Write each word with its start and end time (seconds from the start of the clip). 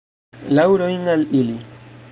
Laŭrojn 0.59 1.07
al 1.17 1.27
ili! 1.43 1.59